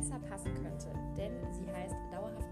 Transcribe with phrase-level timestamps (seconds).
[0.00, 2.49] besser passen könnte, denn sie heißt dauerhaft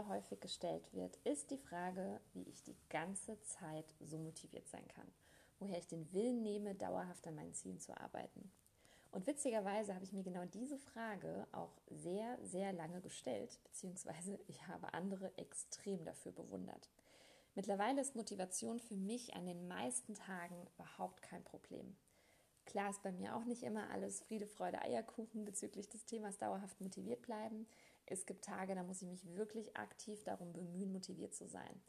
[0.00, 4.86] sehr häufig gestellt wird, ist die Frage, wie ich die ganze Zeit so motiviert sein
[4.88, 5.06] kann.
[5.58, 8.50] Woher ich den Willen nehme, dauerhaft an meinen Zielen zu arbeiten.
[9.10, 14.66] Und witzigerweise habe ich mir genau diese Frage auch sehr, sehr lange gestellt, beziehungsweise ich
[14.68, 16.88] habe andere extrem dafür bewundert.
[17.54, 21.96] Mittlerweile ist Motivation für mich an den meisten Tagen überhaupt kein Problem.
[22.64, 26.80] Klar ist bei mir auch nicht immer alles Friede, Freude, Eierkuchen bezüglich des Themas dauerhaft
[26.80, 27.66] motiviert bleiben.
[28.10, 31.80] Es gibt Tage, da muss ich mich wirklich aktiv darum bemühen, motiviert zu sein.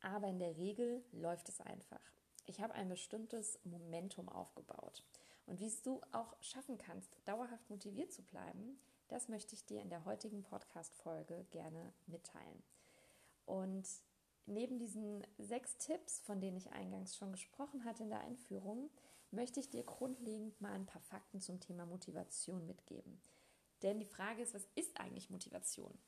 [0.00, 2.00] Aber in der Regel läuft es einfach.
[2.46, 5.04] Ich habe ein bestimmtes Momentum aufgebaut.
[5.44, 9.90] Und wie du auch schaffen kannst, dauerhaft motiviert zu bleiben, das möchte ich dir in
[9.90, 12.62] der heutigen Podcast-Folge gerne mitteilen.
[13.44, 13.86] Und
[14.46, 18.90] neben diesen sechs Tipps, von denen ich eingangs schon gesprochen hatte in der Einführung,
[19.30, 23.20] möchte ich dir grundlegend mal ein paar Fakten zum Thema Motivation mitgeben.
[23.82, 25.98] Denn die Frage ist, was ist eigentlich Motivation?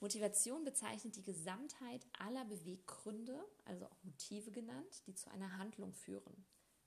[0.00, 6.44] Motivation bezeichnet die Gesamtheit aller Beweggründe, also auch Motive genannt, die zu einer Handlung führen.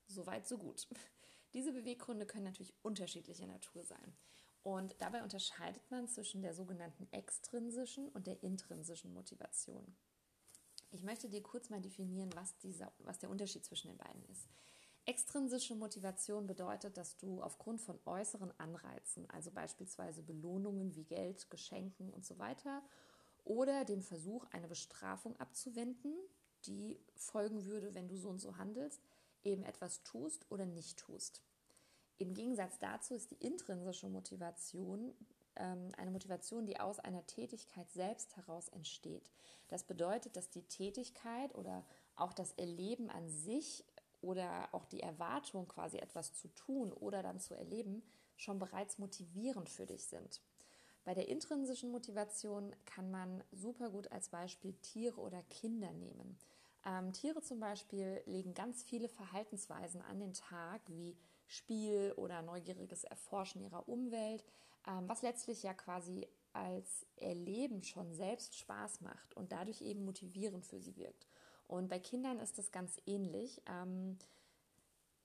[0.07, 0.87] Soweit, so gut.
[1.53, 4.17] Diese Beweggründe können natürlich unterschiedlicher Natur sein.
[4.63, 9.95] Und dabei unterscheidet man zwischen der sogenannten extrinsischen und der intrinsischen Motivation.
[10.91, 14.49] Ich möchte dir kurz mal definieren, was, dieser, was der Unterschied zwischen den beiden ist.
[15.07, 22.09] Extrinsische Motivation bedeutet, dass du aufgrund von äußeren Anreizen, also beispielsweise Belohnungen wie Geld, Geschenken
[22.09, 22.81] und so weiter,
[23.43, 26.15] oder dem Versuch, eine Bestrafung abzuwenden,
[26.65, 28.99] die folgen würde, wenn du so und so handelst,
[29.43, 31.43] eben etwas tust oder nicht tust.
[32.17, 35.13] Im Gegensatz dazu ist die intrinsische Motivation
[35.55, 39.29] ähm, eine Motivation, die aus einer Tätigkeit selbst heraus entsteht.
[39.67, 41.85] Das bedeutet, dass die Tätigkeit oder
[42.15, 43.83] auch das Erleben an sich
[44.25, 48.01] oder auch die Erwartung, quasi etwas zu tun oder dann zu erleben,
[48.35, 50.41] schon bereits motivierend für dich sind.
[51.03, 56.37] Bei der intrinsischen Motivation kann man super gut als Beispiel Tiere oder Kinder nehmen.
[56.83, 61.15] Ähm, Tiere zum Beispiel legen ganz viele Verhaltensweisen an den Tag, wie
[61.47, 64.43] Spiel oder neugieriges Erforschen ihrer Umwelt,
[64.87, 70.65] ähm, was letztlich ja quasi als Erleben schon selbst Spaß macht und dadurch eben motivierend
[70.65, 71.27] für sie wirkt.
[71.67, 73.61] Und bei Kindern ist das ganz ähnlich.
[73.67, 74.17] Ähm,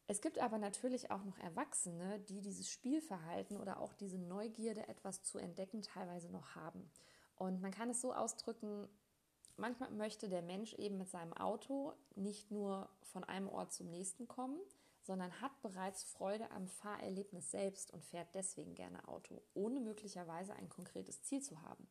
[0.07, 5.23] es gibt aber natürlich auch noch Erwachsene, die dieses Spielverhalten oder auch diese Neugierde, etwas
[5.23, 6.91] zu entdecken, teilweise noch haben.
[7.37, 8.89] Und man kann es so ausdrücken,
[9.57, 14.27] manchmal möchte der Mensch eben mit seinem Auto nicht nur von einem Ort zum nächsten
[14.27, 14.59] kommen,
[15.03, 20.69] sondern hat bereits Freude am Fahrerlebnis selbst und fährt deswegen gerne Auto, ohne möglicherweise ein
[20.69, 21.87] konkretes Ziel zu haben.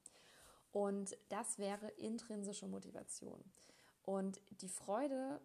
[0.71, 3.43] Und das wäre intrinsische Motivation.
[4.09, 5.39] Und die Freude,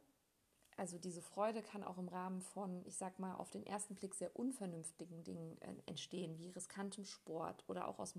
[0.78, 4.14] also diese Freude kann auch im Rahmen von, ich sag mal, auf den ersten Blick
[4.14, 8.14] sehr unvernünftigen Dingen äh, entstehen, wie riskantem Sport oder auch aus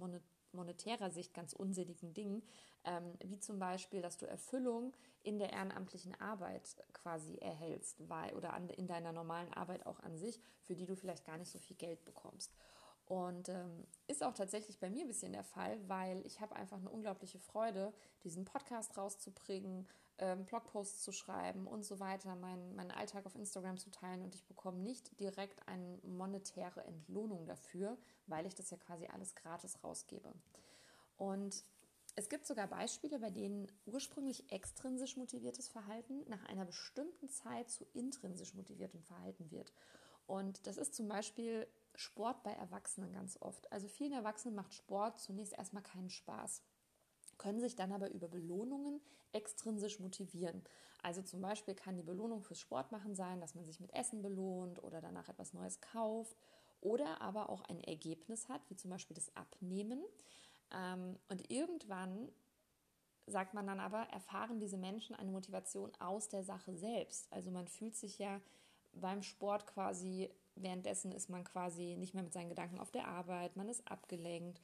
[0.52, 2.44] monetärer Sicht ganz unsinnigen Dingen,
[2.84, 8.54] ähm, wie zum Beispiel, dass du Erfüllung in der ehrenamtlichen Arbeit quasi erhältst, weil, oder
[8.54, 11.58] an, in deiner normalen Arbeit auch an sich, für die du vielleicht gar nicht so
[11.58, 12.54] viel Geld bekommst.
[13.08, 16.78] Und ähm, ist auch tatsächlich bei mir ein bisschen der Fall, weil ich habe einfach
[16.78, 19.88] eine unglaubliche Freude, diesen Podcast rauszubringen,
[20.18, 24.36] ähm, Blogposts zu schreiben und so weiter, meinen, meinen Alltag auf Instagram zu teilen und
[24.36, 27.98] ich bekomme nicht direkt eine monetäre Entlohnung dafür,
[28.28, 30.34] weil ich das ja quasi alles gratis rausgebe.
[31.18, 31.64] Und
[32.16, 37.86] es gibt sogar Beispiele, bei denen ursprünglich extrinsisch motiviertes Verhalten nach einer bestimmten Zeit zu
[37.94, 39.74] intrinsisch motiviertem Verhalten wird.
[40.28, 43.72] Und das ist zum Beispiel Sport bei Erwachsenen ganz oft.
[43.72, 46.62] Also vielen Erwachsenen macht Sport zunächst erstmal keinen Spaß
[47.38, 49.02] können sich dann aber über Belohnungen
[49.32, 50.64] extrinsisch motivieren.
[51.02, 54.82] Also zum Beispiel kann die Belohnung fürs Sportmachen sein, dass man sich mit Essen belohnt
[54.84, 56.36] oder danach etwas Neues kauft
[56.82, 60.04] oder aber auch ein Ergebnis hat, wie zum Beispiel das Abnehmen.
[60.74, 62.30] Ähm, und irgendwann
[63.28, 67.32] sagt man dann aber, erfahren diese Menschen eine Motivation aus der Sache selbst.
[67.32, 68.40] Also man fühlt sich ja
[68.94, 73.58] beim Sport quasi, währenddessen ist man quasi nicht mehr mit seinen Gedanken auf der Arbeit,
[73.58, 74.62] man ist abgelenkt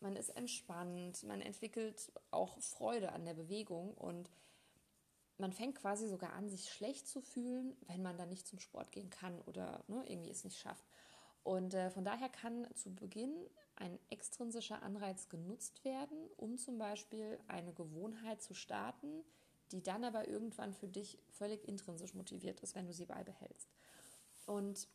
[0.00, 4.30] man ist entspannt, man entwickelt auch Freude an der Bewegung und
[5.38, 8.92] man fängt quasi sogar an, sich schlecht zu fühlen, wenn man dann nicht zum Sport
[8.92, 10.84] gehen kann oder ne, irgendwie es nicht schafft.
[11.42, 13.32] Und äh, von daher kann zu Beginn
[13.76, 19.22] ein extrinsischer Anreiz genutzt werden, um zum Beispiel eine Gewohnheit zu starten,
[19.70, 23.68] die dann aber irgendwann für dich völlig intrinsisch motiviert ist, wenn du sie beibehältst.
[24.46, 24.88] Und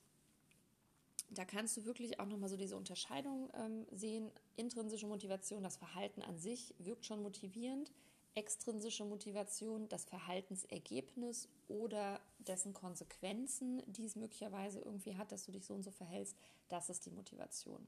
[1.33, 4.29] da kannst du wirklich auch nochmal so diese Unterscheidung ähm, sehen.
[4.57, 7.91] Intrinsische Motivation, das Verhalten an sich wirkt schon motivierend.
[8.33, 15.65] Extrinsische Motivation, das Verhaltensergebnis oder dessen Konsequenzen, die es möglicherweise irgendwie hat, dass du dich
[15.65, 16.37] so und so verhältst,
[16.69, 17.87] das ist die Motivation.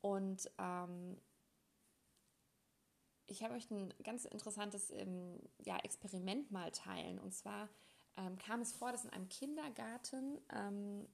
[0.00, 1.16] Und ähm,
[3.26, 7.18] ich habe euch ein ganz interessantes ähm, ja, Experiment mal teilen.
[7.18, 7.68] Und zwar
[8.16, 11.06] ähm, kam es vor, dass in einem Kindergarten ähm,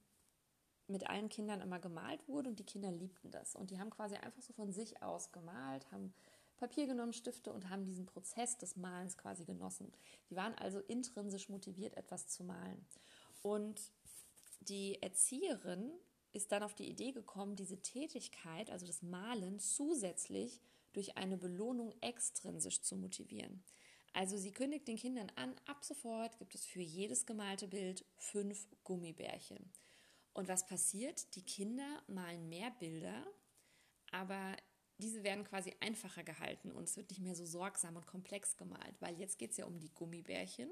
[0.89, 3.55] mit allen Kindern immer gemalt wurde und die Kinder liebten das.
[3.55, 6.13] Und die haben quasi einfach so von sich aus gemalt, haben
[6.57, 9.93] Papier genommen, Stifte und haben diesen Prozess des Malens quasi genossen.
[10.31, 12.85] Die waren also intrinsisch motiviert, etwas zu malen.
[13.43, 13.93] Und
[14.61, 15.93] die Erzieherin
[16.33, 20.61] ist dann auf die Idee gekommen, diese Tätigkeit, also das Malen, zusätzlich
[20.93, 23.63] durch eine Belohnung extrinsisch zu motivieren.
[24.13, 28.67] Also sie kündigt den Kindern an, ab sofort gibt es für jedes gemalte Bild fünf
[28.83, 29.71] Gummibärchen.
[30.39, 31.35] Und was passiert?
[31.35, 33.27] Die Kinder malen mehr Bilder,
[34.13, 34.57] aber
[34.99, 38.95] diese werden quasi einfacher gehalten und es wird nicht mehr so sorgsam und komplex gemalt,
[39.01, 40.71] weil jetzt geht es ja um die Gummibärchen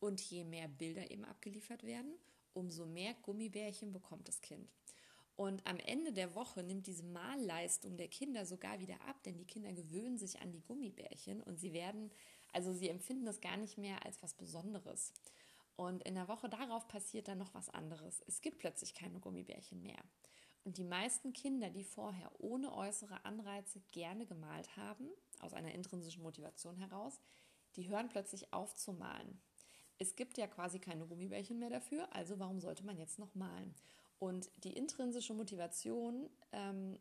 [0.00, 2.12] und je mehr Bilder eben abgeliefert werden,
[2.52, 4.68] umso mehr Gummibärchen bekommt das Kind.
[5.34, 9.46] Und am Ende der Woche nimmt diese Malleistung der Kinder sogar wieder ab, denn die
[9.46, 12.10] Kinder gewöhnen sich an die Gummibärchen und sie werden,
[12.52, 15.14] also sie empfinden das gar nicht mehr als was Besonderes.
[15.76, 18.22] Und in der Woche darauf passiert dann noch was anderes.
[18.26, 20.02] Es gibt plötzlich keine Gummibärchen mehr.
[20.64, 25.08] Und die meisten Kinder, die vorher ohne äußere Anreize gerne gemalt haben,
[25.40, 27.20] aus einer intrinsischen Motivation heraus,
[27.76, 29.40] die hören plötzlich auf zu malen.
[29.98, 33.74] Es gibt ja quasi keine Gummibärchen mehr dafür, also warum sollte man jetzt noch malen?
[34.18, 36.98] Und die intrinsische Motivation ähm,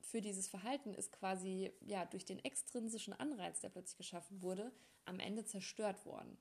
[0.00, 4.70] für dieses Verhalten ist quasi ja durch den extrinsischen Anreiz, der plötzlich geschaffen wurde,
[5.06, 6.38] am Ende zerstört worden.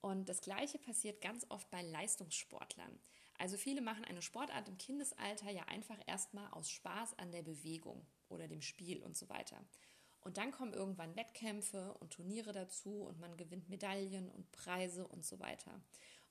[0.00, 2.98] Und das Gleiche passiert ganz oft bei Leistungssportlern.
[3.38, 8.06] Also viele machen eine Sportart im Kindesalter ja einfach erstmal aus Spaß an der Bewegung
[8.28, 9.64] oder dem Spiel und so weiter.
[10.20, 15.24] Und dann kommen irgendwann Wettkämpfe und Turniere dazu und man gewinnt Medaillen und Preise und
[15.24, 15.80] so weiter.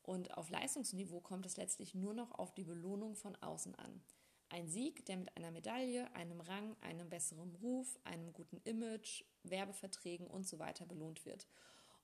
[0.04, 4.02] Und auf Leistungsniveau kommt es letztlich nur noch auf die Belohnung von außen an.
[4.50, 10.28] Ein Sieg, der mit einer Medaille, einem Rang, einem besseren Ruf, einem guten Image, Werbeverträgen
[10.28, 11.48] und so weiter belohnt wird.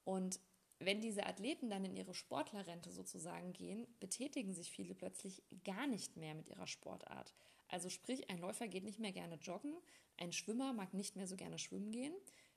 [0.03, 0.39] Und
[0.79, 6.17] wenn diese Athleten dann in ihre Sportlerrente sozusagen gehen, betätigen sich viele plötzlich gar nicht
[6.17, 7.33] mehr mit ihrer Sportart.
[7.69, 9.73] Also sprich, ein Läufer geht nicht mehr gerne joggen,
[10.17, 12.13] ein Schwimmer mag nicht mehr so gerne schwimmen gehen,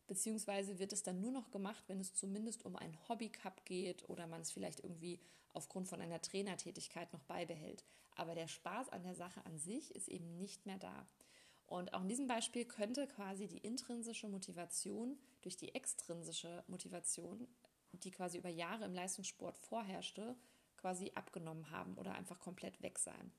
[0.06, 4.26] beziehungsweise wird es dann nur noch gemacht, wenn es zumindest um einen Hobbycup geht oder
[4.26, 5.20] man es vielleicht irgendwie
[5.52, 7.84] aufgrund von einer Trainertätigkeit noch beibehält.
[8.16, 11.06] Aber der Spaß an der Sache an sich ist eben nicht mehr da.
[11.66, 17.46] Und auch in diesem Beispiel könnte quasi die intrinsische Motivation durch die extrinsische Motivation,
[17.92, 20.36] die quasi über Jahre im Leistungssport vorherrschte,
[20.76, 23.32] quasi abgenommen haben oder einfach komplett weg sein.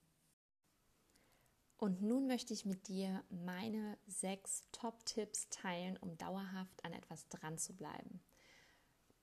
[1.78, 7.58] Und nun möchte ich mit dir meine sechs Top-Tipps teilen, um dauerhaft an etwas dran
[7.58, 8.22] zu bleiben.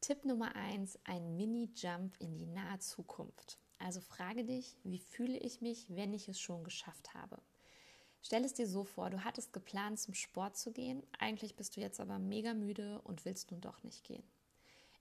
[0.01, 3.59] Tipp Nummer eins: ein Mini-Jump in die nahe Zukunft.
[3.79, 7.43] Also frage dich, wie fühle ich mich, wenn ich es schon geschafft habe?
[8.23, 11.81] Stell es dir so vor, du hattest geplant, zum Sport zu gehen, eigentlich bist du
[11.81, 14.25] jetzt aber mega müde und willst nun doch nicht gehen.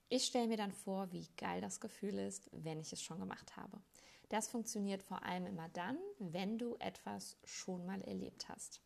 [0.08, 3.56] Ich stelle mir dann vor, wie geil das Gefühl ist, wenn ich es schon gemacht
[3.56, 3.80] habe.
[4.28, 8.80] Das funktioniert vor allem immer dann, wenn du etwas schon mal erlebt hast.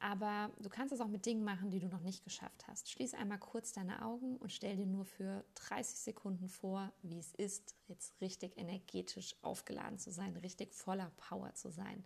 [0.00, 2.90] Aber du kannst es auch mit Dingen machen, die du noch nicht geschafft hast.
[2.90, 7.34] Schließ einmal kurz deine Augen und stell dir nur für 30 Sekunden vor, wie es
[7.34, 12.04] ist, jetzt richtig energetisch aufgeladen zu sein, richtig voller Power zu sein.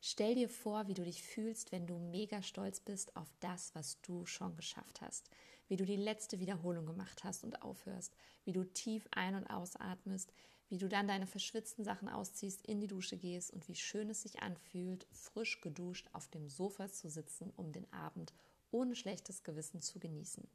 [0.00, 4.00] Stell dir vor, wie du dich fühlst, wenn du mega stolz bist auf das, was
[4.02, 5.30] du schon geschafft hast.
[5.72, 8.14] Wie du die letzte Wiederholung gemacht hast und aufhörst.
[8.44, 10.30] Wie du tief ein- und ausatmest
[10.68, 14.22] wie du dann deine verschwitzten Sachen ausziehst, in die Dusche gehst und wie schön es
[14.22, 18.32] sich anfühlt, frisch geduscht auf dem Sofa zu sitzen, um den Abend
[18.70, 20.46] ohne schlechtes Gewissen zu genießen.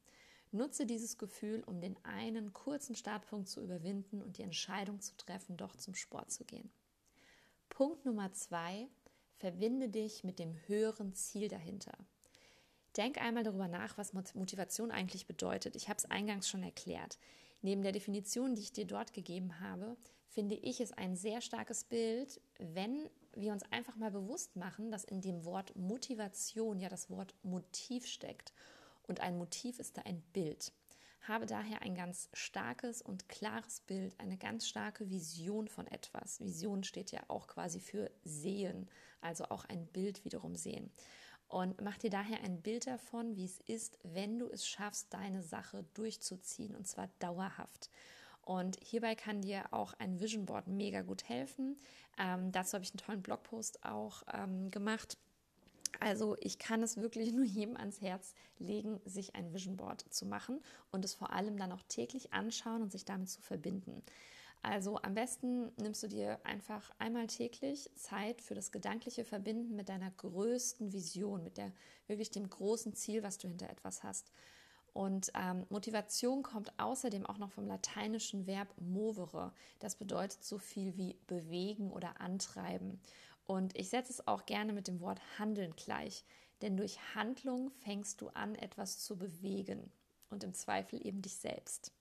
[0.51, 5.55] Nutze dieses Gefühl, um den einen kurzen Startpunkt zu überwinden und die Entscheidung zu treffen,
[5.55, 6.71] doch zum Sport zu gehen.
[7.69, 8.87] Punkt Nummer zwei,
[9.35, 11.95] verbinde dich mit dem höheren Ziel dahinter.
[12.97, 15.75] Denk einmal darüber nach, was Motivation eigentlich bedeutet.
[15.75, 17.19] Ich habe es eingangs schon erklärt.
[17.61, 19.97] Neben der Definition, die ich dir dort gegeben habe,
[20.29, 25.03] finde ich es ein sehr starkes Bild, wenn wir uns einfach mal bewusst machen, dass
[25.03, 28.53] in dem Wort Motivation ja das Wort Motiv steckt.
[29.03, 30.73] Und ein Motiv ist da ein Bild.
[31.21, 36.39] Habe daher ein ganz starkes und klares Bild, eine ganz starke Vision von etwas.
[36.39, 38.89] Vision steht ja auch quasi für sehen,
[39.21, 40.91] also auch ein Bild wiederum sehen.
[41.47, 45.41] Und mach dir daher ein Bild davon, wie es ist, wenn du es schaffst, deine
[45.41, 47.89] Sache durchzuziehen und zwar dauerhaft.
[48.41, 51.77] Und hierbei kann dir auch ein Vision Board mega gut helfen.
[52.17, 55.17] Ähm, dazu habe ich einen tollen Blogpost auch ähm, gemacht.
[55.99, 60.25] Also ich kann es wirklich nur jedem ans Herz legen, sich ein Vision Board zu
[60.25, 60.61] machen
[60.91, 64.03] und es vor allem dann auch täglich anschauen und sich damit zu verbinden.
[64.69, 69.87] Also am besten nimmst du dir einfach einmal täglich Zeit für das gedankliche Verbinden mit
[69.87, 71.71] deiner größten Vision, mit der
[72.07, 74.29] wirklich dem großen Ziel, was du hinter etwas hast.
[74.91, 79.53] Und ähm, Motivation kommt außerdem auch noch vom lateinischen Verb movere.
[79.79, 82.99] Das bedeutet so viel wie bewegen oder antreiben.
[83.45, 86.25] Und ich setze es auch gerne mit dem Wort handeln gleich.
[86.61, 89.93] Denn durch Handlung fängst du an, etwas zu bewegen.
[90.29, 91.93] Und im Zweifel eben dich selbst.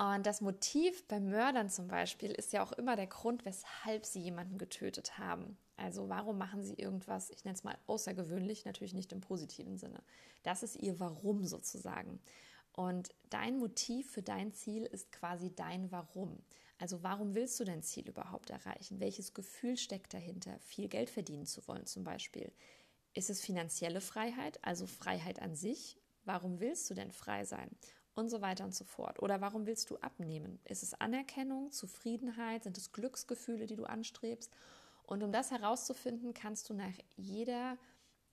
[0.00, 4.20] Und das Motiv bei Mördern zum Beispiel ist ja auch immer der Grund, weshalb sie
[4.20, 5.58] jemanden getötet haben.
[5.76, 10.02] Also warum machen sie irgendwas, ich nenne es mal außergewöhnlich, natürlich nicht im positiven Sinne.
[10.42, 12.18] Das ist ihr Warum sozusagen.
[12.72, 16.38] Und dein Motiv für dein Ziel ist quasi dein Warum.
[16.78, 19.00] Also warum willst du dein Ziel überhaupt erreichen?
[19.00, 20.58] Welches Gefühl steckt dahinter?
[20.60, 22.50] Viel Geld verdienen zu wollen zum Beispiel.
[23.12, 25.98] Ist es finanzielle Freiheit, also Freiheit an sich?
[26.24, 27.68] Warum willst du denn frei sein?
[28.14, 29.20] Und so weiter und so fort.
[29.22, 30.60] Oder warum willst du abnehmen?
[30.64, 32.64] Ist es Anerkennung, Zufriedenheit?
[32.64, 34.52] Sind es Glücksgefühle, die du anstrebst?
[35.04, 37.76] Und um das herauszufinden, kannst du nach jeder,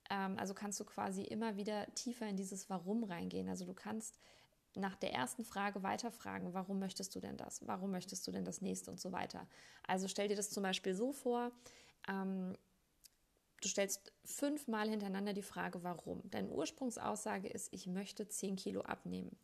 [0.09, 3.49] ähm, also kannst du quasi immer wieder tiefer in dieses Warum reingehen.
[3.49, 4.19] Also du kannst
[4.75, 7.65] nach der ersten Frage weiterfragen, warum möchtest du denn das?
[7.67, 9.47] Warum möchtest du denn das nächste und so weiter?
[9.87, 11.51] Also stell dir das zum Beispiel so vor,
[12.07, 12.55] ähm,
[13.61, 16.21] du stellst fünfmal hintereinander die Frage, warum.
[16.29, 19.35] Deine Ursprungsaussage ist, ich möchte 10 Kilo abnehmen.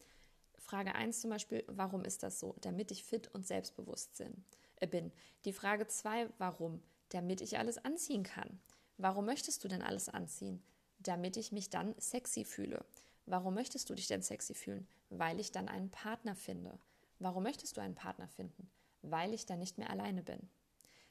[0.63, 2.55] Frage 1 zum Beispiel, warum ist das so?
[2.61, 4.21] Damit ich fit und selbstbewusst
[4.79, 5.11] äh, bin.
[5.45, 6.81] Die Frage 2, warum?
[7.09, 8.59] Damit ich alles anziehen kann.
[8.97, 10.63] Warum möchtest du denn alles anziehen?
[10.99, 12.85] Damit ich mich dann sexy fühle.
[13.25, 14.87] Warum möchtest du dich denn sexy fühlen?
[15.09, 16.79] Weil ich dann einen Partner finde.
[17.19, 18.69] Warum möchtest du einen Partner finden?
[19.01, 20.49] Weil ich dann nicht mehr alleine bin.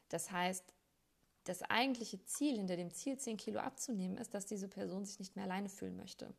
[0.09, 0.75] Das heißt,
[1.45, 5.37] das eigentliche Ziel hinter dem Ziel, 10 Kilo abzunehmen, ist, dass diese Person sich nicht
[5.37, 6.33] mehr alleine fühlen möchte.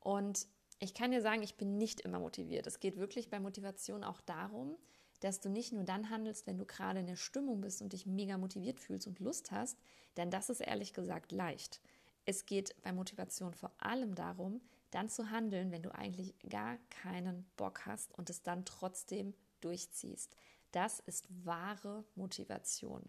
[0.00, 0.46] Und
[0.78, 2.66] ich kann dir sagen, ich bin nicht immer motiviert.
[2.66, 4.76] Es geht wirklich bei Motivation auch darum,
[5.20, 8.04] dass du nicht nur dann handelst, wenn du gerade in der Stimmung bist und dich
[8.04, 9.78] mega motiviert fühlst und Lust hast,
[10.16, 11.80] denn das ist ehrlich gesagt leicht.
[12.26, 17.48] Es geht bei Motivation vor allem darum, dann zu handeln, wenn du eigentlich gar keinen
[17.56, 20.36] Bock hast und es dann trotzdem durchziehst.
[20.72, 23.02] Das ist wahre Motivation.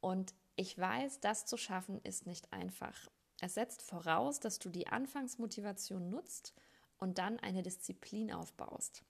[0.00, 3.10] Und ich weiß, das zu schaffen ist nicht einfach.
[3.40, 6.54] Es setzt voraus, dass du die Anfangsmotivation nutzt
[7.00, 9.02] und dann eine Disziplin aufbaust.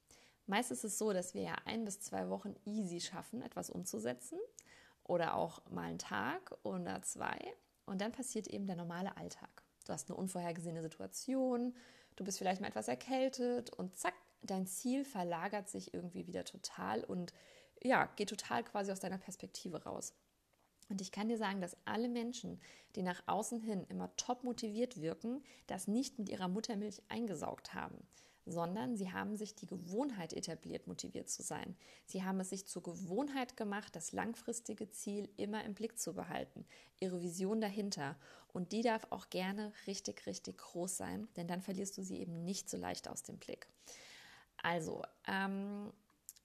[0.46, 4.38] Meist ist es so, dass wir ja ein bis zwei Wochen easy schaffen, etwas umzusetzen
[5.04, 7.38] oder auch mal einen Tag oder zwei
[7.86, 9.62] und dann passiert eben der normale Alltag.
[9.86, 11.74] Du hast eine unvorhergesehene Situation,
[12.16, 17.04] du bist vielleicht mal etwas erkältet und zack, dein Ziel verlagert sich irgendwie wieder total
[17.04, 17.32] und
[17.82, 20.14] ja, geht total quasi aus deiner Perspektive raus.
[20.90, 22.60] Und ich kann dir sagen, dass alle Menschen,
[22.96, 27.96] die nach außen hin immer top motiviert wirken, das nicht mit ihrer Muttermilch eingesaugt haben,
[28.44, 31.76] sondern sie haben sich die Gewohnheit etabliert, motiviert zu sein.
[32.06, 36.66] Sie haben es sich zur Gewohnheit gemacht, das langfristige Ziel immer im Blick zu behalten,
[36.98, 38.16] ihre Vision dahinter.
[38.52, 42.44] Und die darf auch gerne richtig, richtig groß sein, denn dann verlierst du sie eben
[42.44, 43.68] nicht so leicht aus dem Blick.
[44.56, 45.92] Also, ähm,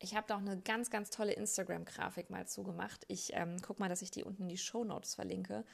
[0.06, 3.04] ich habe da auch eine ganz, ganz tolle Instagram-Grafik mal zugemacht.
[3.08, 5.66] Ich ähm, guck mal, dass ich die unten in die Show Notes verlinke,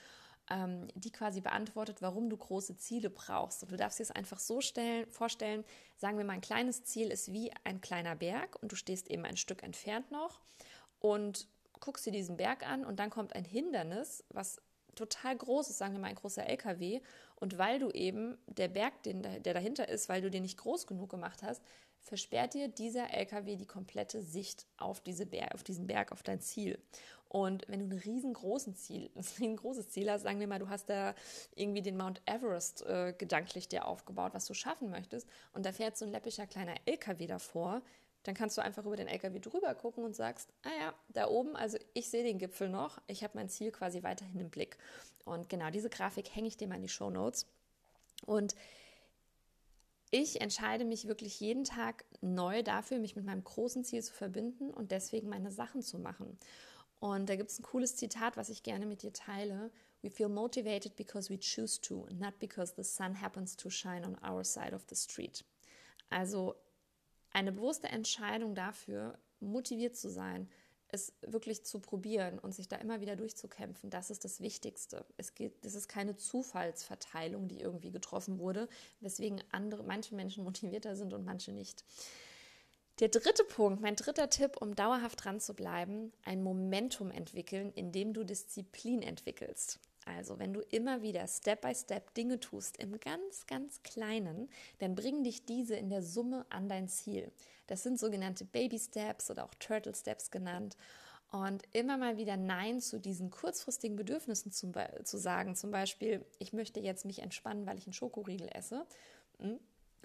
[0.49, 3.61] ähm, die quasi beantwortet, warum du große Ziele brauchst.
[3.61, 5.65] Und du darfst dir es einfach so stellen, vorstellen,
[5.97, 9.25] sagen wir mal, ein kleines Ziel ist wie ein kleiner Berg und du stehst eben
[9.25, 10.39] ein Stück entfernt noch
[10.99, 11.47] und
[11.81, 14.61] guckst dir diesen Berg an und dann kommt ein Hindernis, was
[14.95, 17.01] total groß ist, sagen wir mal ein großer LKW.
[17.35, 20.87] Und weil du eben der Berg, den, der dahinter ist, weil du den nicht groß
[20.87, 21.61] genug gemacht hast,
[22.01, 26.41] versperrt dir dieser LKW die komplette Sicht auf, diese Berg, auf diesen Berg, auf dein
[26.41, 26.79] Ziel.
[27.29, 30.89] Und wenn du ein riesengroßes Ziel, ein riesengroßes Ziel hast, sagen wir mal, du hast
[30.89, 31.15] da
[31.55, 35.97] irgendwie den Mount Everest äh, gedanklich dir aufgebaut, was du schaffen möchtest, und da fährt
[35.97, 37.81] so ein läppischer kleiner LKW davor,
[38.23, 41.55] dann kannst du einfach über den LKW drüber gucken und sagst, ah ja, da oben,
[41.55, 44.77] also ich sehe den Gipfel noch, ich habe mein Ziel quasi weiterhin im Blick.
[45.25, 47.47] Und genau diese Grafik hänge ich dir mal in die Show Notes.
[48.25, 48.55] Und
[50.11, 54.69] ich entscheide mich wirklich jeden Tag neu dafür, mich mit meinem großen Ziel zu verbinden
[54.69, 56.37] und deswegen meine Sachen zu machen.
[56.99, 59.71] Und da gibt es ein cooles Zitat, was ich gerne mit dir teile.
[60.01, 64.17] We feel motivated because we choose to, not because the sun happens to shine on
[64.29, 65.45] our side of the street.
[66.09, 66.55] Also
[67.31, 70.49] eine bewusste Entscheidung dafür, motiviert zu sein,
[70.91, 75.05] es wirklich zu probieren und sich da immer wieder durchzukämpfen, das ist das Wichtigste.
[75.17, 78.67] Es geht, es ist keine Zufallsverteilung, die irgendwie getroffen wurde,
[78.99, 81.83] weswegen andere, manche Menschen motivierter sind und manche nicht.
[82.99, 88.13] Der dritte Punkt, mein dritter Tipp, um dauerhaft dran zu bleiben, ein Momentum entwickeln, indem
[88.13, 89.79] du Disziplin entwickelst.
[90.05, 94.95] Also, wenn du immer wieder Step by Step Dinge tust, im ganz, ganz Kleinen, dann
[94.95, 97.31] bringen dich diese in der Summe an dein Ziel.
[97.67, 100.75] Das sind sogenannte Baby Steps oder auch Turtle Steps genannt.
[101.31, 105.55] Und immer mal wieder Nein zu diesen kurzfristigen Bedürfnissen zum, zu sagen.
[105.55, 108.85] Zum Beispiel, ich möchte jetzt mich entspannen, weil ich einen Schokoriegel esse.
[109.39, 109.57] Hm?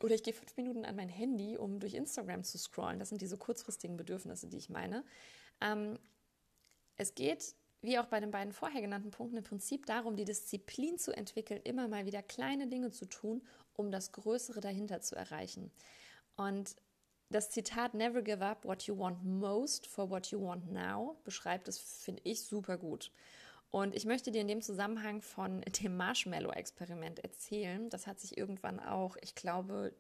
[0.03, 3.01] Oder ich gehe fünf Minuten an mein Handy, um durch Instagram zu scrollen.
[3.01, 5.03] Das sind diese kurzfristigen Bedürfnisse, die ich meine.
[5.61, 5.99] Ähm,
[6.97, 10.99] es geht wie auch bei den beiden vorher genannten Punkten, im Prinzip darum, die Disziplin
[10.99, 13.43] zu entwickeln, immer mal wieder kleine Dinge zu tun,
[13.75, 15.71] um das Größere dahinter zu erreichen.
[16.37, 16.77] Und
[17.29, 21.69] das Zitat Never give up what you want most for what you want now beschreibt
[21.69, 23.11] es, finde ich, super gut.
[23.71, 27.91] Und ich möchte dir in dem Zusammenhang von dem Marshmallow-Experiment erzählen.
[27.91, 29.93] Das hat sich irgendwann auch, ich glaube,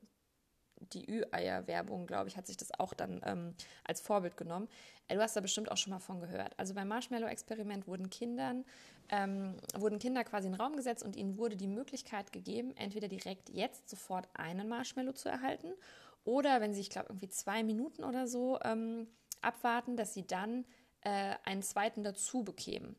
[0.93, 3.55] die Ü-Eier-Werbung, glaube ich, hat sich das auch dann ähm,
[3.85, 4.69] als Vorbild genommen.
[5.09, 6.59] Äh, du hast da bestimmt auch schon mal von gehört.
[6.59, 8.65] Also beim Marshmallow-Experiment wurden Kindern,
[9.09, 13.09] ähm, wurden Kinder quasi in den Raum gesetzt und ihnen wurde die Möglichkeit gegeben, entweder
[13.09, 15.73] direkt jetzt sofort einen Marshmallow zu erhalten
[16.25, 19.07] oder wenn sie, ich glaube, irgendwie zwei Minuten oder so ähm,
[19.43, 20.65] abwarten, dass sie dann
[21.03, 22.97] äh, einen zweiten dazu bekämen.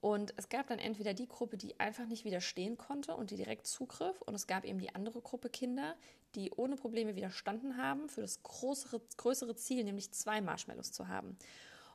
[0.00, 3.66] Und es gab dann entweder die Gruppe, die einfach nicht widerstehen konnte und die direkt
[3.66, 5.94] zugriff, und es gab eben die andere Gruppe Kinder,
[6.34, 11.36] die ohne Probleme widerstanden haben für das größere, größere Ziel, nämlich zwei Marshmallows zu haben.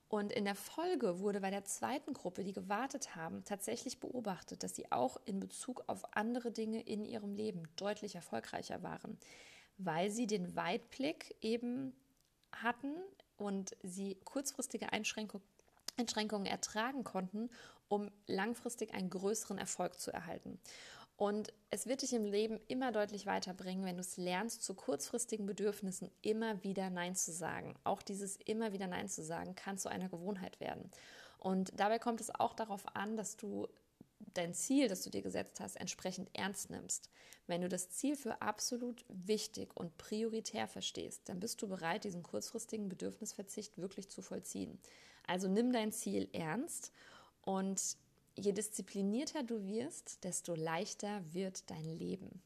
[0.07, 4.75] Und in der Folge wurde bei der zweiten Gruppe, die gewartet haben, tatsächlich beobachtet, dass
[4.75, 9.17] sie auch in Bezug auf andere Dinge in ihrem Leben deutlich erfolgreicher waren,
[9.77, 11.93] weil sie den Weitblick eben
[12.51, 12.93] hatten
[13.37, 15.45] und sie kurzfristige Einschränkungen
[15.97, 17.49] Einschränkungen ertragen konnten
[17.87, 20.59] um langfristig einen größeren Erfolg zu erhalten.
[21.17, 25.45] Und es wird dich im Leben immer deutlich weiterbringen, wenn du es lernst, zu kurzfristigen
[25.45, 27.75] Bedürfnissen immer wieder Nein zu sagen.
[27.85, 30.91] Auch dieses immer wieder Nein zu sagen kann zu einer Gewohnheit werden.
[31.37, 33.67] Und dabei kommt es auch darauf an, dass du
[34.33, 37.09] dein Ziel, das du dir gesetzt hast, entsprechend ernst nimmst.
[37.47, 42.23] Wenn du das Ziel für absolut wichtig und prioritär verstehst, dann bist du bereit, diesen
[42.23, 44.79] kurzfristigen Bedürfnisverzicht wirklich zu vollziehen.
[45.27, 46.91] Also nimm dein Ziel ernst
[47.41, 47.97] und
[48.35, 52.41] je disziplinierter du wirst, desto leichter wird dein Leben.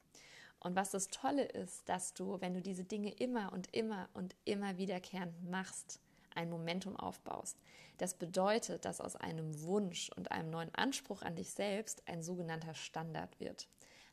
[0.59, 4.35] Und was das Tolle ist, dass du, wenn du diese Dinge immer und immer und
[4.45, 5.99] immer wiederkehrend machst,
[6.35, 7.57] ein Momentum aufbaust.
[7.97, 12.75] Das bedeutet, dass aus einem Wunsch und einem neuen Anspruch an dich selbst ein sogenannter
[12.75, 13.67] Standard wird.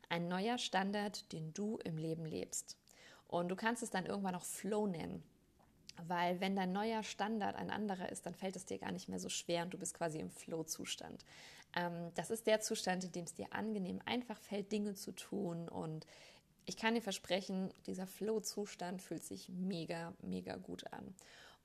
[0.08, 2.76] Ein neuer Standard, den du im Leben lebst.
[3.28, 5.22] Und du kannst es dann irgendwann auch Flow nennen.
[6.06, 9.18] Weil wenn dein neuer Standard ein anderer ist, dann fällt es dir gar nicht mehr
[9.18, 11.24] so schwer und du bist quasi im Flow-Zustand.
[11.76, 15.68] Ähm, das ist der Zustand, in dem es dir angenehm einfach fällt, Dinge zu tun.
[15.68, 16.06] Und
[16.64, 21.14] ich kann dir versprechen, dieser Flow-Zustand fühlt sich mega, mega gut an.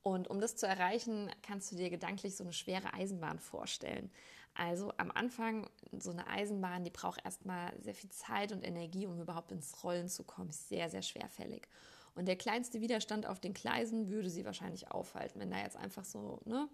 [0.04, 4.12] Und um das zu erreichen, kannst du dir gedanklich so eine schwere Eisenbahn vorstellen.
[4.54, 5.70] Also am Anfang
[6.00, 10.10] so eine Eisenbahn, die braucht erstmal sehr viel Zeit und Energie, um überhaupt ins Rollen
[10.10, 11.68] zu kommen, ist sehr, sehr schwerfällig.
[12.16, 15.40] Und der kleinste Widerstand auf den Gleisen würde sie wahrscheinlich aufhalten.
[15.40, 16.68] Wenn da jetzt einfach so, ne,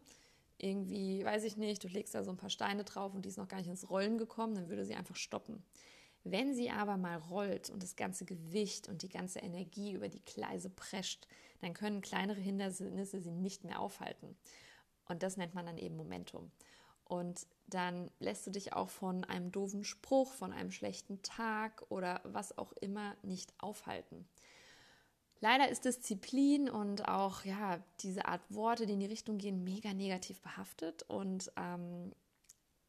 [0.58, 3.38] irgendwie, weiß ich nicht, du legst da so ein paar Steine drauf und die ist
[3.38, 5.64] noch gar nicht ins Rollen gekommen, dann würde sie einfach stoppen.
[6.24, 10.24] Wenn sie aber mal rollt und das ganze Gewicht und die ganze Energie über die
[10.26, 11.28] Gleise prescht,
[11.62, 14.36] dann können kleinere Hindernisse sie nicht mehr aufhalten.
[15.06, 16.52] Und das nennt man dann eben Momentum.
[17.06, 22.20] Und dann lässt du dich auch von einem doofen Spruch, von einem schlechten Tag oder
[22.26, 24.28] was auch immer nicht aufhalten.
[25.40, 29.94] Leider ist Disziplin und auch ja diese Art Worte, die in die Richtung gehen, mega
[29.94, 32.12] negativ behaftet und ähm,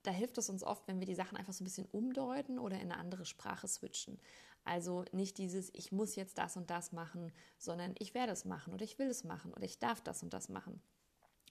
[0.02, 2.76] da hilft es uns oft, wenn wir die Sachen einfach so ein bisschen umdeuten oder
[2.76, 4.18] in eine andere Sprache switchen.
[4.64, 8.72] Also nicht dieses, ich muss jetzt das und das machen, sondern ich werde es machen
[8.72, 10.80] oder ich will es machen oder ich darf das und das machen.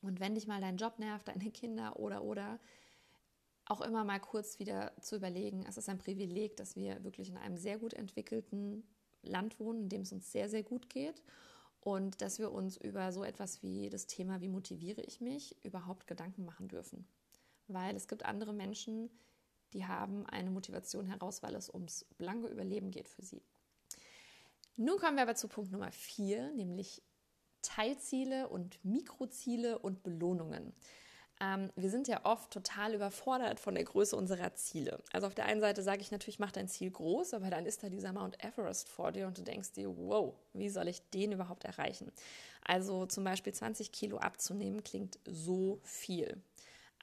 [0.02, 2.60] Und wenn dich mal dein Job nervt, deine Kinder oder oder,
[3.66, 7.38] auch immer mal kurz wieder zu überlegen, es ist ein Privileg, dass wir wirklich in
[7.38, 8.84] einem sehr gut entwickelten
[9.28, 11.24] Land wohnen, in dem es uns sehr, sehr gut geht
[11.82, 16.08] und dass wir uns über so etwas wie das Thema, wie motiviere ich mich, überhaupt
[16.08, 17.08] Gedanken machen dürfen.
[17.68, 19.10] Weil es gibt andere Menschen,
[19.74, 23.42] die haben eine Motivation heraus, weil es ums blanke Überleben geht für sie.
[24.76, 27.02] Nun kommen wir aber zu Punkt Nummer vier, nämlich
[27.62, 30.74] Teilziele und Mikroziele und Belohnungen.
[31.40, 35.02] Ähm, wir sind ja oft total überfordert von der Größe unserer Ziele.
[35.12, 37.84] Also auf der einen Seite sage ich natürlich, mach dein Ziel groß, aber dann ist
[37.84, 41.32] da dieser Mount Everest vor dir und du denkst dir, wow, wie soll ich den
[41.32, 42.12] überhaupt erreichen?
[42.64, 46.42] Also zum Beispiel 20 Kilo abzunehmen klingt so viel.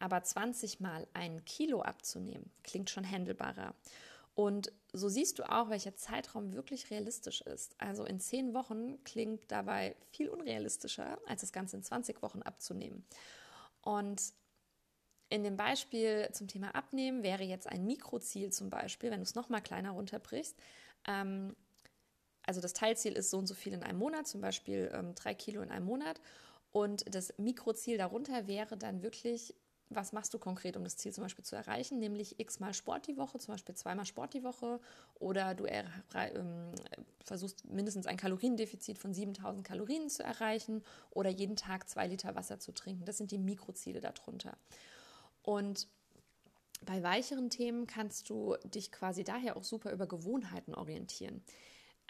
[0.01, 3.75] Aber 20 mal ein Kilo abzunehmen klingt schon händelbarer.
[4.35, 7.77] Und so siehst du auch, welcher Zeitraum wirklich realistisch ist.
[7.79, 13.05] Also in zehn Wochen klingt dabei viel unrealistischer, als das Ganze in 20 Wochen abzunehmen.
[13.85, 14.23] Und
[15.29, 19.35] in dem Beispiel zum Thema Abnehmen wäre jetzt ein Mikroziel zum Beispiel, wenn du es
[19.35, 20.57] nochmal kleiner runterbrichst.
[21.07, 21.57] Ähm,
[22.47, 25.35] also das Teilziel ist so und so viel in einem Monat, zum Beispiel ähm, drei
[25.35, 26.21] Kilo in einem Monat.
[26.73, 29.55] Und das Mikroziel darunter wäre dann wirklich
[29.91, 33.07] was machst du konkret, um das Ziel zum Beispiel zu erreichen, nämlich x mal Sport
[33.07, 34.81] die Woche, zum Beispiel zweimal Sport die Woche
[35.15, 36.73] oder du ähm,
[37.25, 42.59] versuchst mindestens ein Kaloriendefizit von 7000 Kalorien zu erreichen oder jeden Tag zwei Liter Wasser
[42.59, 43.05] zu trinken.
[43.05, 44.57] Das sind die Mikroziele darunter.
[45.43, 45.89] Und
[46.85, 51.43] bei weicheren Themen kannst du dich quasi daher auch super über Gewohnheiten orientieren.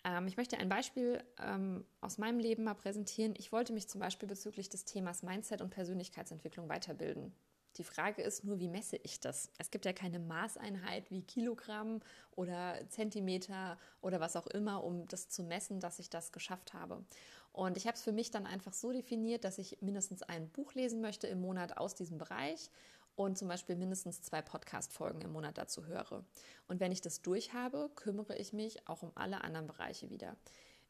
[0.05, 3.35] Ähm, ich möchte ein Beispiel ähm, aus meinem Leben mal präsentieren.
[3.37, 7.33] Ich wollte mich zum Beispiel bezüglich des Themas Mindset und Persönlichkeitsentwicklung weiterbilden.
[7.77, 9.51] Die Frage ist nur, wie messe ich das?
[9.59, 12.01] Es gibt ja keine Maßeinheit wie Kilogramm
[12.37, 17.05] oder Zentimeter oder was auch immer, um das zu messen, dass ich das geschafft habe.
[17.53, 20.75] Und ich habe es für mich dann einfach so definiert, dass ich mindestens ein Buch
[20.75, 22.71] lesen möchte im Monat aus diesem Bereich
[23.17, 26.25] und zum Beispiel mindestens zwei Podcast-Folgen im Monat dazu höre.
[26.67, 30.37] Und wenn ich das durch habe, kümmere ich mich auch um alle anderen Bereiche wieder.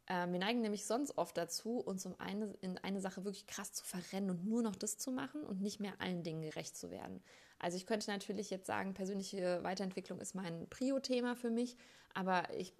[0.08, 3.72] Ähm, wir neigen nämlich sonst oft dazu, uns um eine, in eine Sache wirklich krass
[3.72, 6.90] zu verrennen und nur noch das zu machen und nicht mehr allen Dingen gerecht zu
[6.90, 7.22] werden.
[7.58, 11.76] Also ich könnte natürlich jetzt sagen, persönliche Weiterentwicklung ist mein Prio-Thema für mich,
[12.12, 12.74] aber ich,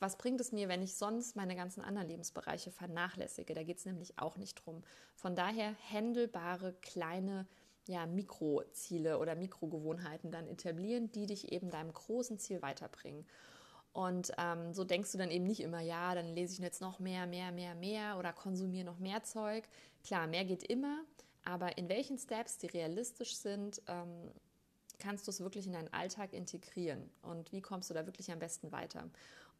[0.00, 3.54] was bringt es mir, wenn ich sonst meine ganzen anderen Lebensbereiche vernachlässige?
[3.54, 4.82] Da geht es nämlich auch nicht drum.
[5.14, 7.46] Von daher händelbare kleine
[7.86, 13.24] ja, Mikroziele oder Mikrogewohnheiten dann etablieren, die dich eben deinem großen Ziel weiterbringen.
[13.96, 16.98] Und ähm, so denkst du dann eben nicht immer, ja, dann lese ich jetzt noch
[16.98, 19.64] mehr, mehr, mehr, mehr oder konsumiere noch mehr Zeug.
[20.04, 21.00] Klar, mehr geht immer,
[21.46, 24.30] aber in welchen Steps, die realistisch sind, ähm,
[24.98, 27.08] kannst du es wirklich in deinen Alltag integrieren?
[27.22, 29.08] Und wie kommst du da wirklich am besten weiter?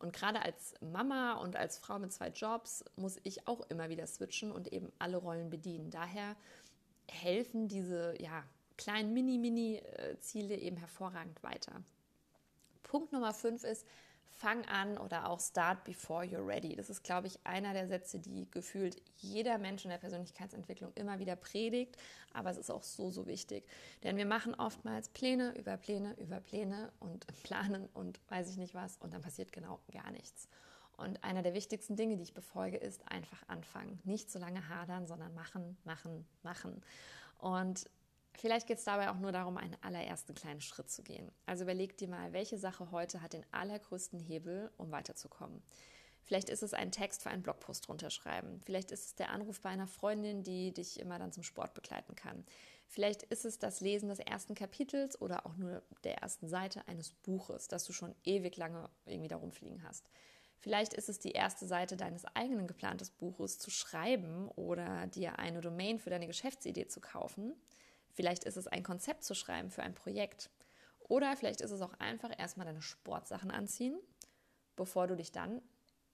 [0.00, 4.06] Und gerade als Mama und als Frau mit zwei Jobs muss ich auch immer wieder
[4.06, 5.88] switchen und eben alle Rollen bedienen.
[5.88, 6.36] Daher
[7.08, 8.44] helfen diese ja,
[8.76, 11.82] kleinen Mini-Mini-Ziele äh, eben hervorragend weiter.
[12.82, 13.86] Punkt Nummer fünf ist,
[14.32, 16.76] fang an oder auch start before you're ready.
[16.76, 21.18] Das ist, glaube ich, einer der Sätze, die gefühlt jeder Mensch in der Persönlichkeitsentwicklung immer
[21.18, 21.96] wieder predigt,
[22.32, 23.64] aber es ist auch so, so wichtig.
[24.02, 28.74] Denn wir machen oftmals Pläne über Pläne über Pläne und planen und weiß ich nicht
[28.74, 30.48] was und dann passiert genau gar nichts.
[30.96, 34.00] Und einer der wichtigsten Dinge, die ich befolge, ist einfach anfangen.
[34.04, 36.82] Nicht so lange hadern, sondern machen, machen, machen.
[37.38, 37.84] Und
[38.38, 41.30] Vielleicht geht es dabei auch nur darum, einen allerersten kleinen Schritt zu gehen.
[41.46, 45.62] Also überleg dir mal, welche Sache heute hat den allergrößten Hebel, um weiterzukommen.
[46.22, 48.60] Vielleicht ist es ein Text für einen Blogpost runterschreiben.
[48.60, 52.16] Vielleicht ist es der Anruf bei einer Freundin, die dich immer dann zum Sport begleiten
[52.16, 52.44] kann.
[52.88, 57.10] Vielleicht ist es das Lesen des ersten Kapitels oder auch nur der ersten Seite eines
[57.10, 60.04] Buches, das du schon ewig lange irgendwie darum fliegen hast.
[60.58, 65.60] Vielleicht ist es die erste Seite deines eigenen geplanten Buches zu schreiben oder dir eine
[65.60, 67.54] Domain für deine Geschäftsidee zu kaufen.
[68.16, 70.48] Vielleicht ist es ein Konzept zu schreiben für ein Projekt.
[71.00, 73.98] Oder vielleicht ist es auch einfach erstmal deine Sportsachen anziehen,
[74.74, 75.60] bevor du dich dann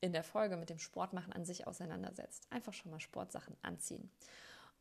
[0.00, 2.48] in der Folge mit dem Sportmachen an sich auseinandersetzt.
[2.50, 4.10] Einfach schon mal Sportsachen anziehen.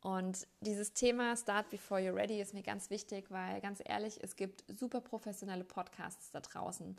[0.01, 4.35] Und dieses Thema Start Before You're Ready ist mir ganz wichtig, weil ganz ehrlich, es
[4.35, 6.97] gibt super professionelle Podcasts da draußen.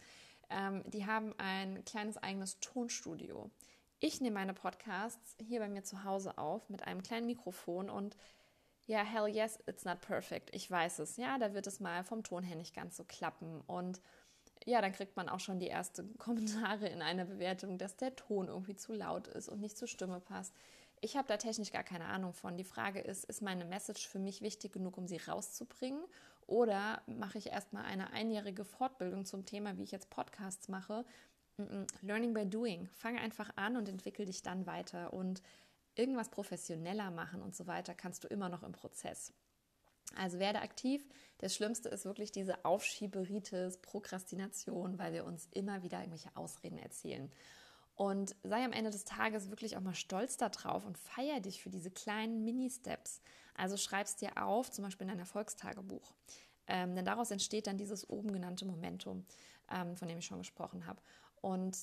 [0.51, 3.51] Ähm, die haben ein kleines eigenes Tonstudio.
[3.99, 8.17] Ich nehme meine Podcasts hier bei mir zu Hause auf mit einem kleinen Mikrofon und
[8.87, 10.55] ja, hell yes, it's not perfect.
[10.55, 11.17] Ich weiß es.
[11.17, 13.61] Ja, da wird es mal vom Ton her nicht ganz so klappen.
[13.67, 14.01] Und
[14.67, 18.49] ja, dann kriegt man auch schon die ersten Kommentare in einer Bewertung, dass der Ton
[18.49, 20.55] irgendwie zu laut ist und nicht zur Stimme passt.
[21.01, 22.57] Ich habe da technisch gar keine Ahnung von.
[22.57, 26.05] Die Frage ist, ist meine Message für mich wichtig genug, um sie rauszubringen?
[26.47, 31.05] Oder mache ich erstmal eine einjährige Fortbildung zum Thema, wie ich jetzt Podcasts mache?
[32.03, 32.89] Learning by doing.
[32.89, 35.13] Fange einfach an und entwickel dich dann weiter.
[35.13, 35.43] Und
[35.95, 39.33] irgendwas professioneller machen und so weiter, kannst du immer noch im Prozess.
[40.17, 41.07] Also werde aktiv.
[41.39, 47.31] Das Schlimmste ist wirklich diese Aufschieberitis, Prokrastination, weil wir uns immer wieder irgendwelche Ausreden erzählen.
[47.95, 51.71] Und sei am Ende des Tages wirklich auch mal stolz darauf und feier dich für
[51.71, 53.21] diese kleinen Mini-Steps.
[53.55, 56.15] Also schreib es dir auf, zum Beispiel in dein Erfolgstagebuch.
[56.67, 59.27] Ähm, denn daraus entsteht dann dieses oben genannte Momentum,
[59.71, 61.03] ähm, von dem ich schon gesprochen habe.
[61.41, 61.77] Und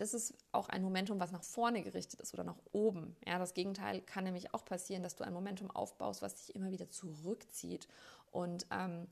[0.00, 3.16] das ist auch ein Momentum, was nach vorne gerichtet ist oder nach oben.
[3.26, 6.70] Ja, das Gegenteil kann nämlich auch passieren, dass du ein Momentum aufbaust, was dich immer
[6.70, 7.86] wieder zurückzieht.
[8.30, 9.08] Und ähm,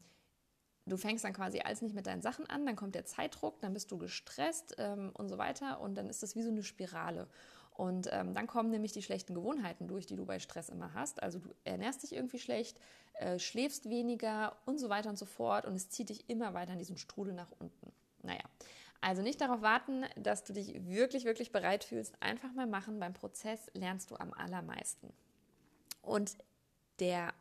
[0.86, 3.74] du fängst dann quasi alles nicht mit deinen Sachen an, dann kommt der Zeitdruck, dann
[3.74, 7.28] bist du gestresst ähm, und so weiter und dann ist das wie so eine Spirale.
[7.72, 11.22] Und ähm, dann kommen nämlich die schlechten Gewohnheiten durch, die du bei Stress immer hast.
[11.22, 12.80] Also du ernährst dich irgendwie schlecht,
[13.12, 16.72] äh, schläfst weniger und so weiter und so fort und es zieht dich immer weiter
[16.72, 17.92] in diesen Strudel nach unten.
[18.22, 18.42] Naja,
[19.00, 22.14] also nicht darauf warten, dass du dich wirklich, wirklich bereit fühlst.
[22.20, 22.98] Einfach mal machen.
[22.98, 25.12] Beim Prozess lernst du am allermeisten.
[26.02, 26.36] Und
[26.98, 27.32] der,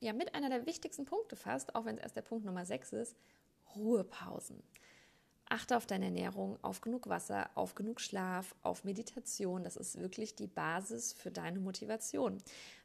[0.00, 2.92] ja, mit einer der wichtigsten Punkte fast, auch wenn es erst der Punkt Nummer 6
[2.94, 3.16] ist,
[3.76, 4.62] Ruhepausen.
[5.48, 9.62] Achte auf deine Ernährung, auf genug Wasser, auf genug Schlaf, auf Meditation.
[9.62, 12.38] Das ist wirklich die Basis für deine Motivation.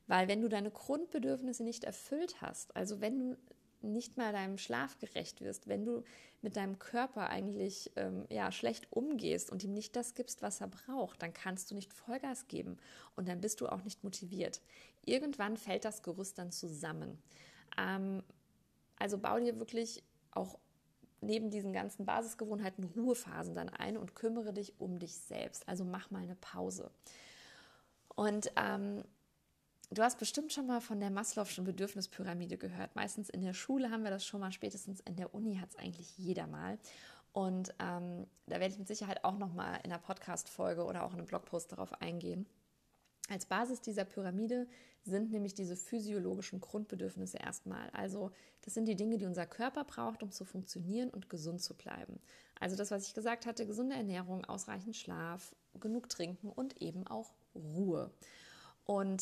[0.06, 3.38] Weil wenn du deine Grundbedürfnisse nicht erfüllt hast, also wenn du
[3.84, 6.04] nicht mal deinem Schlaf gerecht wirst, wenn du
[6.42, 10.68] mit deinem Körper eigentlich ähm, ja, schlecht umgehst und ihm nicht das gibst, was er
[10.68, 12.78] braucht, dann kannst du nicht Vollgas geben
[13.16, 14.62] und dann bist du auch nicht motiviert.
[15.06, 17.22] Irgendwann fällt das Gerüst dann zusammen.
[17.78, 18.24] Ähm,
[18.98, 20.58] also bau dir wirklich auch
[21.22, 25.68] neben diesen ganzen Basisgewohnheiten Ruhephasen dann ein und kümmere dich um dich selbst.
[25.68, 26.92] Also mach mal eine Pause.
[28.16, 29.04] Und ähm,
[29.94, 32.96] Du hast bestimmt schon mal von der Maslow'schen Bedürfnispyramide gehört.
[32.96, 35.76] Meistens in der Schule haben wir das schon mal, spätestens in der Uni hat es
[35.76, 36.80] eigentlich jeder mal.
[37.34, 41.12] Und ähm, da werde ich mit Sicherheit auch noch mal in einer Podcast-Folge oder auch
[41.12, 42.46] in einem Blogpost darauf eingehen.
[43.28, 44.66] Als Basis dieser Pyramide
[45.04, 47.90] sind nämlich diese physiologischen Grundbedürfnisse erstmal.
[47.90, 51.76] Also das sind die Dinge, die unser Körper braucht, um zu funktionieren und gesund zu
[51.76, 52.22] bleiben.
[52.62, 57.34] Also das, was ich gesagt hatte, gesunde Ernährung, ausreichend Schlaf, genug trinken und eben auch
[57.56, 58.10] Ruhe.
[58.86, 59.22] Und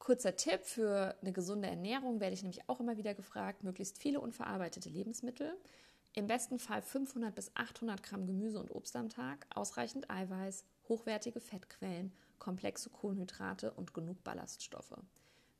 [0.00, 4.18] Kurzer Tipp für eine gesunde Ernährung werde ich nämlich auch immer wieder gefragt, möglichst viele
[4.18, 5.54] unverarbeitete Lebensmittel,
[6.14, 11.38] im besten Fall 500 bis 800 Gramm Gemüse und Obst am Tag, ausreichend Eiweiß, hochwertige
[11.38, 14.96] Fettquellen, komplexe Kohlenhydrate und genug Ballaststoffe.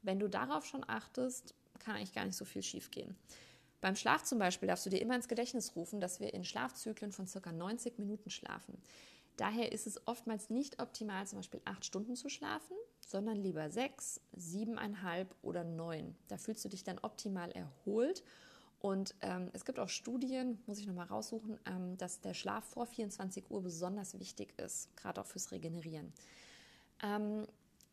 [0.03, 3.17] Wenn du darauf schon achtest, kann eigentlich gar nicht so viel schiefgehen.
[3.83, 7.13] Beim Schlaf zum Beispiel darfst du dir immer ins Gedächtnis rufen, dass wir in Schlafzyklen
[7.13, 7.53] von ca.
[7.53, 8.79] 90 Minuten schlafen.
[9.37, 12.77] Daher ist es oftmals nicht optimal, zum Beispiel acht Stunden zu schlafen,
[13.11, 16.15] sondern lieber sechs, siebeneinhalb oder neun.
[16.29, 18.23] Da fühlst du dich dann optimal erholt.
[18.79, 22.87] Und ähm, es gibt auch Studien, muss ich nochmal raussuchen, ähm, dass der Schlaf vor
[22.87, 26.13] 24 Uhr besonders wichtig ist, gerade auch fürs Regenerieren.
[27.03, 27.47] Ähm,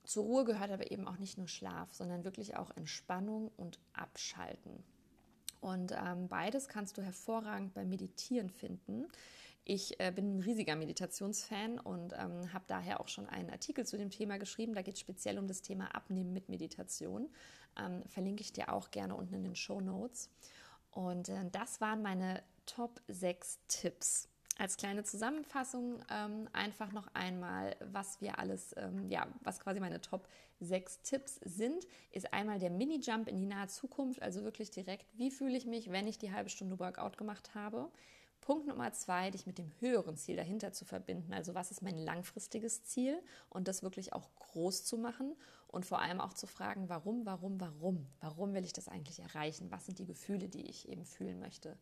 [0.06, 4.84] zur Ruhe gehört aber eben auch nicht nur Schlaf, sondern wirklich auch Entspannung und Abschalten.
[5.60, 9.08] Und ähm, beides kannst du hervorragend beim Meditieren finden.
[9.70, 13.98] Ich äh, bin ein riesiger Meditationsfan und ähm, habe daher auch schon einen Artikel zu
[13.98, 14.74] dem Thema geschrieben.
[14.74, 17.28] Da geht es speziell um das Thema Abnehmen mit Meditation.
[17.78, 20.30] Ähm, verlinke ich dir auch gerne unten in den Show Notes.
[20.92, 24.30] Und äh, das waren meine Top 6 Tipps.
[24.58, 30.00] Als kleine Zusammenfassung ähm, einfach noch einmal, was wir alles, ähm, ja, was quasi meine
[30.00, 30.30] Top
[30.62, 35.30] 6 Tipps sind, ist einmal der Mini-Jump in die nahe Zukunft, also wirklich direkt, wie
[35.30, 37.92] fühle ich mich, wenn ich die halbe Stunde Workout gemacht habe.
[38.48, 41.34] Punkt Nummer zwei, dich mit dem höheren Ziel dahinter zu verbinden.
[41.34, 45.36] Also was ist mein langfristiges Ziel und das wirklich auch groß zu machen
[45.68, 48.08] und vor allem auch zu fragen, warum, warum, warum?
[48.22, 49.70] Warum will ich das eigentlich erreichen?
[49.70, 51.78] Was sind die Gefühle, die ich eben fühlen möchte?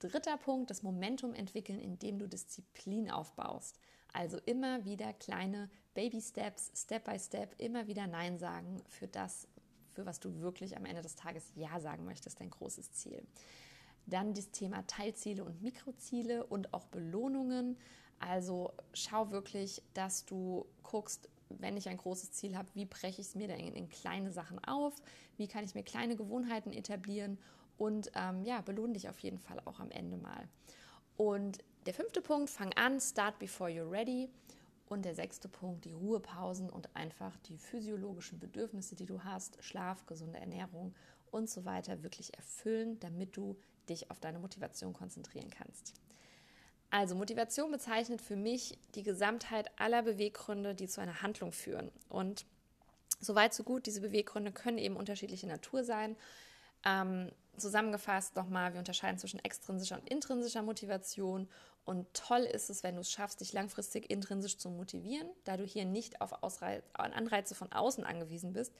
[0.00, 3.78] Dritter Punkt, das Momentum entwickeln, indem du Disziplin aufbaust.
[4.12, 9.46] Also immer wieder kleine Baby Steps, Step by Step, immer wieder Nein sagen für das,
[9.92, 13.24] für was du wirklich am Ende des Tages Ja sagen möchtest, dein großes Ziel.
[14.06, 17.76] Dann das Thema Teilziele und Mikroziele und auch Belohnungen.
[18.20, 23.28] Also schau wirklich, dass du guckst, wenn ich ein großes Ziel habe, wie breche ich
[23.28, 24.94] es mir denn in, kleine Sachen auf?
[25.36, 27.38] Wie kann ich mir kleine Gewohnheiten etablieren?
[27.76, 30.48] Und ähm, ja, belohne dich auf jeden Fall auch am Ende mal.
[31.16, 34.28] Und der fünfte Punkt, fang an, start before you're ready.
[34.88, 40.06] Und der sechste Punkt, die Ruhepausen und einfach die physiologischen Bedürfnisse, die du hast, Schlaf,
[40.06, 40.94] gesunde Ernährung
[41.30, 43.56] und so weiter, wirklich erfüllen, damit du
[43.88, 45.94] dich auf deine Motivation konzentrieren kannst.
[46.90, 51.90] Also Motivation bezeichnet für mich die Gesamtheit aller Beweggründe, die zu einer Handlung führen.
[52.08, 52.46] Und
[53.20, 56.16] soweit so gut, diese Beweggründe können eben unterschiedliche Natur sein.
[56.84, 61.48] Ähm, zusammengefasst nochmal, wir unterscheiden zwischen extrinsischer und intrinsischer Motivation.
[61.84, 65.64] Und toll ist es, wenn du es schaffst, dich langfristig intrinsisch zu motivieren, da du
[65.64, 68.72] hier nicht auf Ausreiz Anreize von außen angewiesen bist,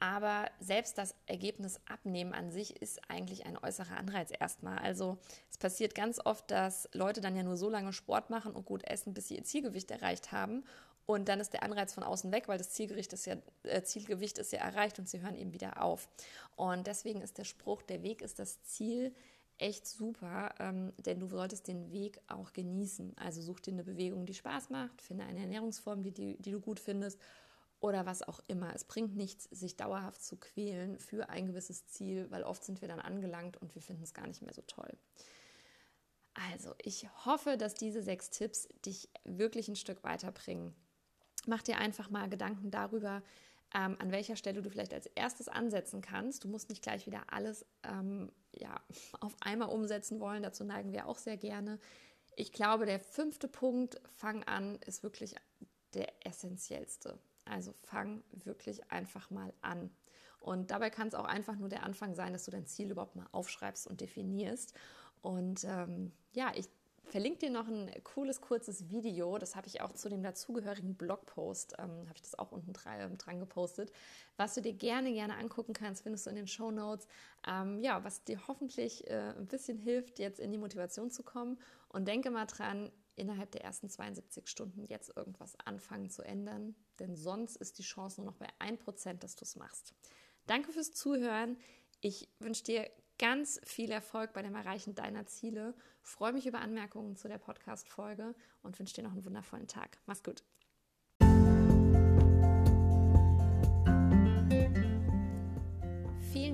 [0.00, 4.78] aber selbst das Ergebnis abnehmen an sich ist eigentlich ein äußerer Anreiz erstmal.
[4.78, 5.18] Also
[5.50, 8.82] es passiert ganz oft, dass Leute dann ja nur so lange Sport machen und gut
[8.84, 10.64] essen, bis sie ihr Zielgewicht erreicht haben.
[11.04, 14.38] Und dann ist der Anreiz von außen weg, weil das Zielgewicht ist ja, äh, Zielgewicht
[14.38, 16.08] ist ja erreicht und sie hören eben wieder auf.
[16.56, 19.14] Und deswegen ist der Spruch, der Weg ist das Ziel,
[19.58, 23.12] echt super, ähm, denn du solltest den Weg auch genießen.
[23.18, 26.60] Also such dir eine Bewegung, die Spaß macht, finde eine Ernährungsform, die, die, die du
[26.60, 27.18] gut findest
[27.80, 28.74] oder was auch immer.
[28.74, 32.88] Es bringt nichts, sich dauerhaft zu quälen für ein gewisses Ziel, weil oft sind wir
[32.88, 34.96] dann angelangt und wir finden es gar nicht mehr so toll.
[36.52, 40.74] Also, ich hoffe, dass diese sechs Tipps dich wirklich ein Stück weiterbringen.
[41.46, 43.22] Mach dir einfach mal Gedanken darüber,
[43.74, 46.44] ähm, an welcher Stelle du vielleicht als erstes ansetzen kannst.
[46.44, 48.80] Du musst nicht gleich wieder alles ähm, ja,
[49.20, 50.42] auf einmal umsetzen wollen.
[50.42, 51.78] Dazu neigen wir auch sehr gerne.
[52.36, 55.34] Ich glaube, der fünfte Punkt, fang an, ist wirklich
[55.94, 57.18] der essentiellste.
[57.44, 59.90] Also fang wirklich einfach mal an.
[60.40, 63.16] Und dabei kann es auch einfach nur der Anfang sein, dass du dein Ziel überhaupt
[63.16, 64.74] mal aufschreibst und definierst.
[65.20, 66.68] Und ähm, ja, ich
[67.10, 69.36] verlinke dir noch ein cooles, kurzes Video.
[69.38, 73.18] Das habe ich auch zu dem dazugehörigen Blogpost, ähm, habe ich das auch unten dran,
[73.18, 73.92] dran gepostet,
[74.36, 77.06] was du dir gerne, gerne angucken kannst, findest du in den Show Notes.
[77.46, 81.58] Ähm, ja, was dir hoffentlich äh, ein bisschen hilft, jetzt in die Motivation zu kommen.
[81.88, 87.16] Und denke mal dran, innerhalb der ersten 72 Stunden jetzt irgendwas anfangen zu ändern, denn
[87.16, 89.94] sonst ist die Chance nur noch bei 1%, dass du es machst.
[90.46, 91.56] Danke fürs Zuhören.
[92.00, 95.74] Ich wünsche dir ganz viel Erfolg bei dem Erreichen deiner Ziele.
[96.02, 99.98] Freue mich über Anmerkungen zu der Podcast-Folge und wünsche dir noch einen wundervollen Tag.
[100.06, 100.42] Mach's gut.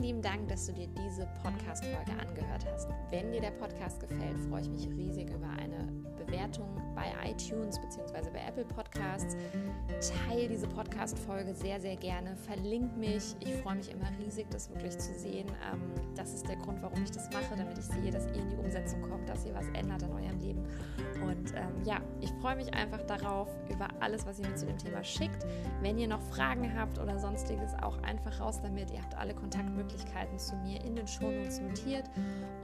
[0.07, 2.89] Lieben Dank, dass du dir diese Podcast-Folge angehört hast.
[3.11, 8.31] Wenn dir der Podcast gefällt, freue ich mich riesig über eine Bewertung bei iTunes bzw.
[8.33, 9.37] bei Apple Podcasts.
[10.29, 12.37] Teile diese Podcast-Folge sehr, sehr gerne.
[12.37, 13.35] Verlink mich.
[13.41, 15.49] Ich freue mich immer riesig, das wirklich zu sehen.
[15.73, 15.83] Ähm,
[16.15, 18.57] das ist der Grund, warum ich das mache, damit ich sehe, dass ihr in die
[18.57, 20.63] Umsetzung kommt, dass ihr was ändert an eurem Leben.
[21.23, 24.79] Und ähm, ja, ich freue mich einfach darauf, über alles, was ihr mir zu dem
[24.79, 25.47] Thema schickt.
[25.81, 28.91] Wenn ihr noch Fragen habt oder sonstiges, auch einfach raus damit.
[28.91, 32.11] Ihr habt alle Kontaktmöglichkeiten zu mir in den Shownotes notiert.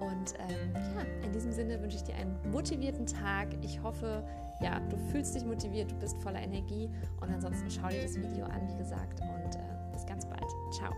[0.01, 3.49] Und ähm, ja, in diesem Sinne wünsche ich dir einen motivierten Tag.
[3.63, 4.25] Ich hoffe,
[4.61, 6.91] ja, du fühlst dich motiviert, du bist voller Energie.
[7.21, 9.21] Und ansonsten schau dir das Video an, wie gesagt.
[9.21, 10.47] Und äh, bis ganz bald.
[10.73, 10.93] Ciao.